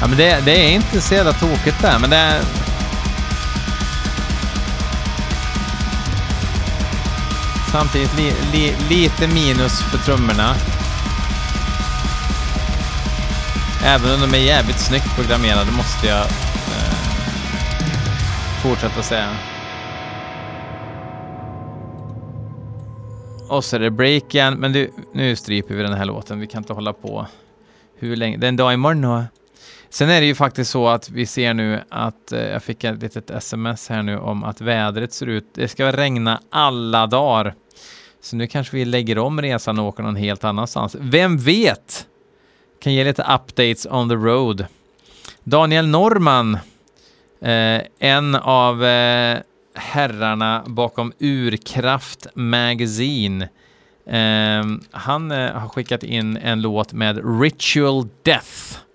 Ja, 0.07 0.09
men 0.09 0.17
det, 0.17 0.45
det 0.45 0.51
är 0.51 0.73
inte 0.73 1.01
så 1.01 1.13
jävla 1.13 1.33
tokigt 1.33 1.81
där, 1.81 1.99
men 1.99 2.09
det 2.09 2.15
är... 2.15 2.41
Samtidigt 7.71 8.17
li, 8.17 8.33
li, 8.53 8.75
lite 8.89 9.27
minus 9.27 9.81
för 9.81 9.97
trummorna. 9.97 10.55
Även 13.85 14.13
om 14.13 14.31
de 14.31 14.37
är 14.37 14.41
jävligt 14.41 14.79
snyggt 14.79 15.15
programmerade 15.15 15.71
måste 15.71 16.07
jag 16.07 16.21
eh, 16.21 16.97
fortsätta 18.63 19.01
säga. 19.01 19.29
Och 23.49 23.65
så 23.65 23.75
är 23.75 23.79
det 23.79 23.91
break 23.91 24.35
igen. 24.35 24.53
Men 24.53 24.73
du, 24.73 24.91
nu 25.13 25.35
stryper 25.35 25.75
vi 25.75 25.83
den 25.83 25.93
här 25.93 26.05
låten. 26.05 26.39
Vi 26.39 26.47
kan 26.47 26.61
inte 26.63 26.73
hålla 26.73 26.93
på 26.93 27.27
hur 27.99 28.15
länge. 28.15 28.37
Det 28.37 28.45
är 28.45 28.49
en 28.49 28.55
dag 28.57 28.73
imorgon 28.73 29.05
och... 29.05 29.23
Sen 29.89 30.09
är 30.09 30.21
det 30.21 30.27
ju 30.27 30.35
faktiskt 30.35 30.71
så 30.71 30.87
att 30.87 31.09
vi 31.09 31.25
ser 31.25 31.53
nu 31.53 31.81
att 31.89 32.31
eh, 32.31 32.41
jag 32.41 32.63
fick 32.63 32.83
ett 32.83 33.01
litet 33.01 33.29
sms 33.29 33.89
här 33.89 34.03
nu 34.03 34.17
om 34.17 34.43
att 34.43 34.61
vädret 34.61 35.13
ser 35.13 35.27
ut. 35.27 35.45
Det 35.53 35.67
ska 35.67 35.91
regna 35.91 36.41
alla 36.49 37.07
dagar. 37.07 37.53
Så 38.21 38.35
nu 38.35 38.47
kanske 38.47 38.77
vi 38.77 38.85
lägger 38.85 39.17
om 39.17 39.41
resan 39.41 39.79
och 39.79 39.85
åker 39.85 40.03
någon 40.03 40.15
helt 40.15 40.43
annanstans. 40.43 40.95
Vem 40.99 41.37
vet? 41.37 42.07
Kan 42.81 42.93
ge 42.93 43.03
lite 43.03 43.21
updates 43.21 43.85
on 43.85 44.09
the 44.09 44.15
road. 44.15 44.65
Daniel 45.43 45.87
Norman, 45.87 46.53
eh, 47.41 47.81
en 47.99 48.35
av 48.35 48.85
eh, 48.85 49.37
herrarna 49.75 50.63
bakom 50.65 51.13
Urkraft 51.19 52.27
Magazine. 52.33 53.49
Eh, 54.05 54.65
han 54.91 55.31
eh, 55.31 55.51
har 55.51 55.69
skickat 55.69 56.03
in 56.03 56.37
en 56.37 56.61
låt 56.61 56.93
med 56.93 57.41
Ritual 57.41 58.07
Death. 58.23 58.86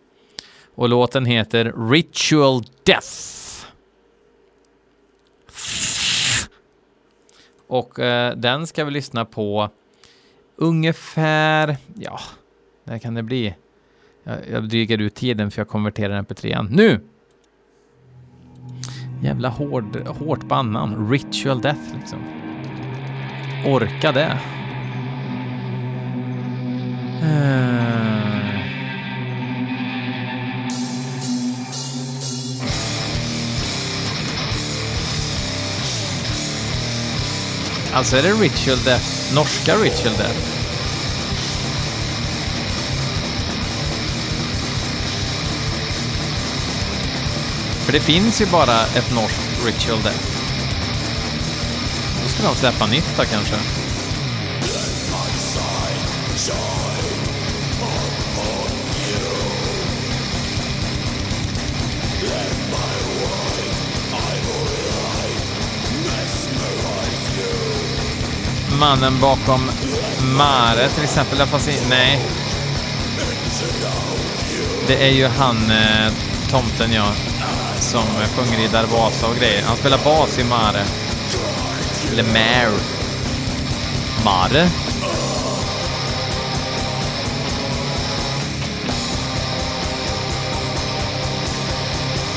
Och 0.74 0.88
låten 0.88 1.26
heter 1.26 1.90
Ritual 1.90 2.62
Death. 2.84 3.42
Och 7.66 7.98
eh, 7.98 8.36
den 8.36 8.66
ska 8.66 8.84
vi 8.84 8.90
lyssna 8.90 9.24
på 9.24 9.70
ungefär, 10.56 11.76
ja, 11.94 12.20
när 12.84 12.98
kan 12.98 13.14
det 13.14 13.22
bli? 13.22 13.54
Jag, 14.22 14.38
jag 14.50 14.68
drygar 14.68 14.98
ut 14.98 15.14
tiden 15.14 15.50
för 15.50 15.60
jag 15.60 15.68
konverterar 15.68 16.14
den 16.14 16.24
på 16.24 16.34
3 16.34 16.62
Nu! 16.70 17.00
Jävla 19.22 19.48
hård, 19.48 19.96
hårt 19.96 20.48
på 20.48 20.54
annan. 20.54 21.10
Ritual 21.10 21.60
Death 21.60 21.96
liksom. 21.98 22.18
Orka 23.66 24.12
det. 24.12 24.38
Uh. 27.22 28.21
Alltså 37.94 38.16
är 38.16 38.22
det 38.22 38.32
Ritual 38.32 38.82
Death, 38.84 39.34
norska 39.34 39.76
Ritual 39.76 40.16
Death? 40.16 40.38
För 47.84 47.92
det 47.92 48.00
finns 48.00 48.40
ju 48.40 48.46
bara 48.46 48.80
ett 48.82 49.14
norskt 49.14 49.66
Ritual 49.66 50.02
Death. 50.02 50.26
Då 52.22 52.28
ska 52.28 52.42
de 52.42 52.56
släppa 52.56 52.86
nytt 52.86 53.16
då 53.16 53.24
kanske. 53.24 53.81
Mannen 68.82 69.20
bakom 69.20 69.70
Mare 70.36 70.88
till 70.88 71.04
exempel. 71.04 71.46
Fast 71.46 71.70
nej. 71.88 72.20
Det 74.86 75.06
är 75.06 75.10
ju 75.10 75.26
han, 75.26 75.70
eh, 75.70 76.12
tomten 76.50 76.92
ja, 76.92 77.06
som 77.80 78.02
sjunger 78.36 78.64
i 78.64 78.68
Darvasa 78.68 79.26
och 79.26 79.36
grejer. 79.36 79.62
Han 79.66 79.76
spelar 79.76 79.98
bas 80.04 80.38
i 80.38 80.44
Mare. 80.44 80.84
Eller 82.12 82.22
Mare. 82.22 82.78
Mare? 84.24 84.68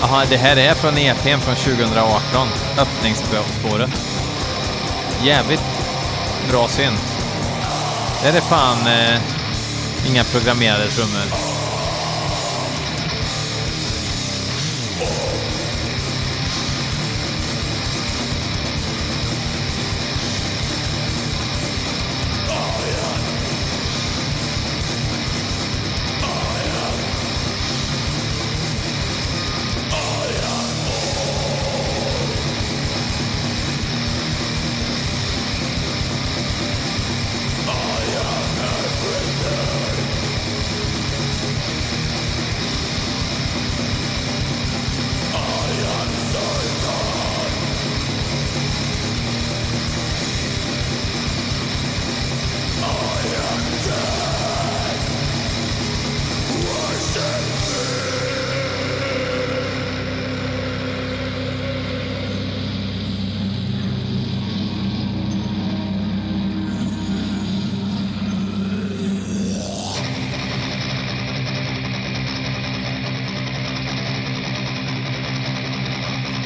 Jaha, 0.01 0.25
det 0.29 0.37
här 0.37 0.57
är 0.57 0.73
från 0.73 0.97
EPn 0.97 1.39
från 1.39 1.55
2018. 1.55 2.47
Öppningsspåret. 2.77 3.91
Jävligt 5.23 5.74
bra 6.49 6.67
synt. 6.67 7.15
Det 8.23 8.27
är 8.29 8.41
fan 8.41 8.87
eh, 8.87 9.19
inga 10.07 10.23
programmerade 10.23 10.87
trummor. 10.87 11.54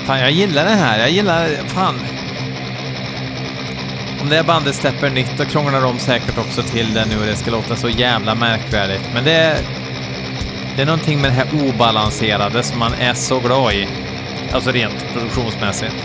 Fan, 0.10 0.20
jag 0.20 0.32
gillar 0.32 0.66
det 0.66 0.76
här. 0.76 1.00
Jag 1.00 1.10
gillar... 1.10 1.48
Fan. 1.68 2.00
Om 4.22 4.30
det 4.30 4.36
här 4.36 4.44
bandet 4.44 4.76
släpper 4.76 5.10
nytt, 5.10 5.38
då 5.38 5.46
krånglar 5.46 5.82
de 5.82 6.00
säkert 6.00 6.38
också 6.38 6.64
till 6.64 6.94
det 6.94 7.06
nu 7.06 7.20
och 7.20 7.26
det 7.26 7.36
ska 7.36 7.52
låta 7.52 7.76
så 7.76 7.90
jävla 7.90 8.36
märkvärdigt. 8.36 9.10
Men 9.14 9.24
det 9.24 9.32
är... 9.32 9.58
Det 10.76 10.82
är 10.82 10.86
någonting 10.86 11.22
med 11.22 11.32
det 11.32 11.36
här 11.36 11.70
obalanserade 11.70 12.64
som 12.64 12.80
man 12.80 12.94
är 12.94 13.14
så 13.14 13.40
glad 13.40 13.74
i. 13.74 13.88
Alltså 14.52 14.72
rent 14.72 15.14
produktionsmässigt. 15.14 15.96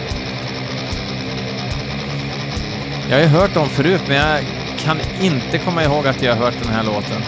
Jag 3.09 3.17
har 3.17 3.23
ju 3.23 3.29
hört 3.29 3.55
dem 3.55 3.69
förut, 3.69 4.03
men 4.09 4.17
jag 4.17 4.41
kan 4.79 4.99
inte 5.21 5.59
komma 5.59 5.85
ihåg 5.85 6.07
att 6.07 6.23
jag 6.23 6.37
har 6.37 6.45
hört 6.45 6.63
den 6.63 6.73
här 6.73 6.83
låten. 6.83 7.23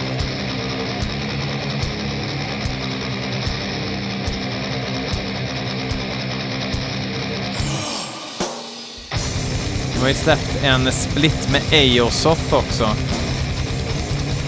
Har 10.07 10.13
ju 10.13 10.19
släppt 10.19 10.63
en 10.63 10.91
split 10.91 11.49
med 11.51 11.61
Eosoft 11.71 12.53
också. 12.53 12.89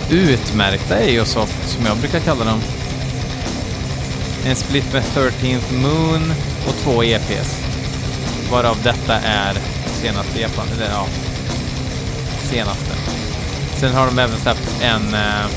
Utmärkta 0.10 1.00
Eosoft, 1.00 1.70
som 1.70 1.86
jag 1.86 1.98
brukar 1.98 2.20
kalla 2.20 2.46
dem. 2.46 2.62
En 4.46 4.56
split 4.56 4.94
med 4.94 5.04
13th 5.04 5.74
Moon 5.74 6.34
och 6.68 6.74
två 6.84 7.04
EPs. 7.04 7.62
Varav 8.52 8.78
detta 8.84 9.16
är 9.16 9.54
senaste 10.02 10.40
EPan, 10.40 10.68
eller 10.76 10.92
ja, 10.92 11.06
senaste. 12.42 12.92
Sen 13.78 13.94
har 13.94 14.06
de 14.06 14.20
även 14.20 14.40
släppt 14.40 14.82
en 14.82 15.14
eh, 15.14 15.48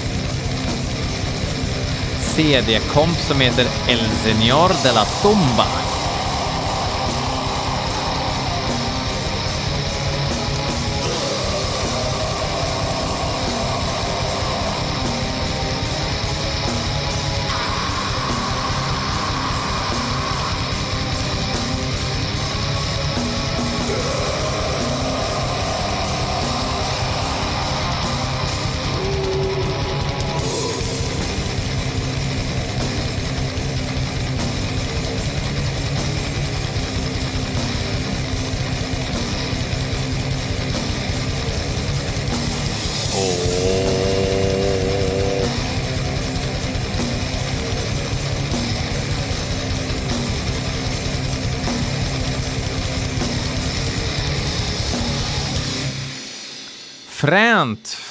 CD-komp 2.21 3.19
som 3.19 3.41
heter 3.41 3.67
El 3.89 3.99
Señor 3.99 4.71
de 4.83 4.93
la 4.93 5.05
Tumba. 5.05 5.92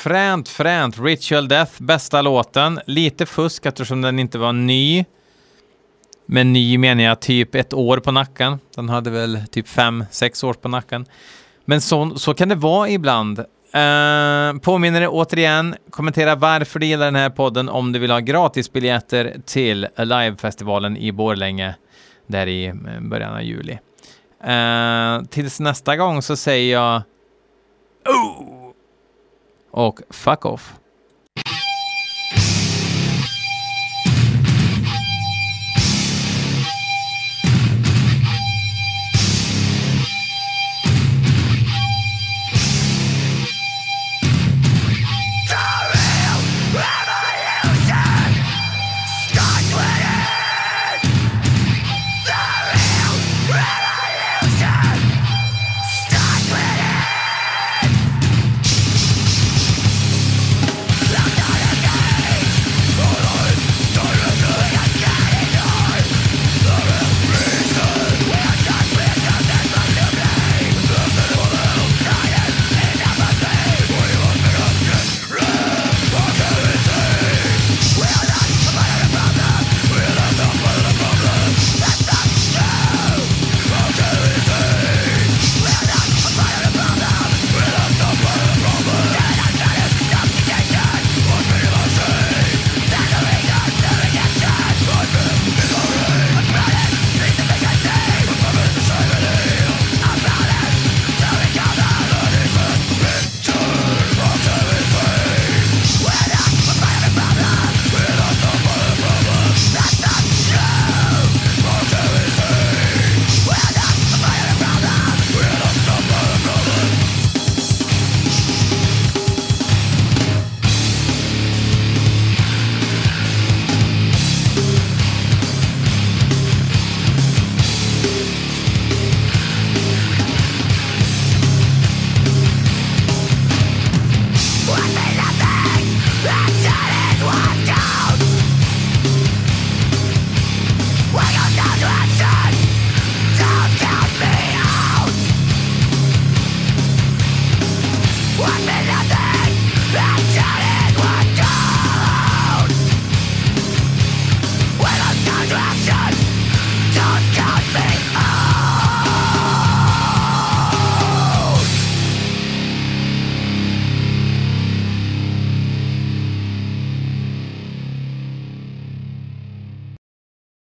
Fränt, 0.02 0.50
fränt. 0.50 1.00
Ritual 1.00 1.48
Death, 1.48 1.72
bästa 1.84 2.22
låten. 2.22 2.80
Lite 2.86 3.26
fusk 3.26 3.66
eftersom 3.66 4.02
den 4.02 4.20
inte 4.20 4.38
var 4.38 4.54
ny. 4.54 5.06
Med 6.26 6.48
ny 6.48 6.78
menar 6.78 7.04
jag 7.04 7.20
typ 7.20 7.56
ett 7.56 7.74
år 7.74 7.98
på 7.98 8.12
nacken. 8.12 8.60
Den 8.76 8.90
hade 8.90 9.10
väl 9.10 9.40
typ 9.52 9.68
fem, 9.68 10.06
sex 10.12 10.44
år 10.44 10.54
på 10.54 10.68
nacken. 10.68 11.06
Men 11.66 11.82
så, 11.82 12.16
så 12.16 12.34
kan 12.34 12.50
det 12.50 12.56
vara 12.56 12.90
ibland. 12.90 13.40
Uh, 13.40 14.60
påminner 14.60 15.08
återigen, 15.10 15.76
kommentera 15.90 16.36
varför 16.36 16.80
du 16.80 16.86
gillar 16.86 17.06
den 17.06 17.16
här 17.16 17.30
podden 17.30 17.70
om 17.70 17.92
du 17.92 18.00
vill 18.00 18.12
ha 18.12 18.20
gratisbiljetter 18.20 19.36
till 19.46 19.88
Alive-festivalen 19.96 20.98
i 20.98 21.12
Borlänge 21.12 21.76
där 22.28 22.48
i 22.48 22.66
eh, 22.66 22.74
början 23.02 23.34
av 23.34 23.42
juli. 23.42 23.80
Uh, 24.48 25.26
tills 25.26 25.60
nästa 25.60 25.96
gång 25.98 26.22
så 26.22 26.36
säger 26.36 26.74
jag 26.74 27.02
oh! 28.06 28.51
Och 29.72 30.02
fuck 30.10 30.46
off. 30.46 30.74